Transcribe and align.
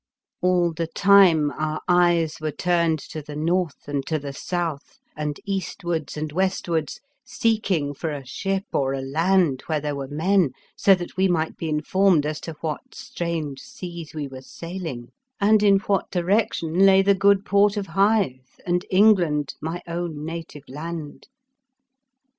All 0.41 0.73
the 0.73 0.87
time 0.87 1.51
our 1.51 1.79
eyes 1.87 2.37
were 2.41 2.49
turned 2.51 2.97
to 3.11 3.21
the 3.21 3.35
north 3.35 3.87
and 3.87 4.03
to 4.07 4.17
the 4.17 4.33
south 4.33 4.97
and 5.15 5.39
eastwards 5.45 6.17
and 6.17 6.31
westwards, 6.31 6.99
seeking 7.23 7.93
for 7.93 8.09
a 8.11 8.25
ship 8.25 8.63
or 8.73 8.93
a 8.93 9.01
land 9.03 9.61
where 9.67 9.79
there 9.79 9.95
were 9.95 10.07
men, 10.07 10.53
so 10.75 10.95
that 10.95 11.17
we 11.17 11.27
might 11.27 11.55
be 11.55 11.69
informed 11.69 12.25
as 12.25 12.41
to 12.41 12.53
what 12.61 12.95
strange 12.95 13.59
seas 13.59 14.15
we 14.15 14.27
were 14.27 14.41
sailing, 14.41 15.09
126 15.37 15.37
The 15.37 15.43
Fearsome 15.43 15.43
Island 15.47 15.61
and 15.61 15.63
in 15.69 15.79
what 15.85 16.09
direction 16.09 16.79
lay 16.91 17.01
the 17.03 17.13
good 17.19 17.45
port 17.45 17.77
of 17.77 17.85
Hythe 17.93 18.59
and 18.65 18.83
England, 18.89 19.53
my 19.61 19.83
own 19.87 20.25
native 20.25 20.67
land. 20.67 21.27